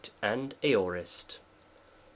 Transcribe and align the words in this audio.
and 0.23 0.55
Aorist. 0.63 1.33
2. 1.37 1.41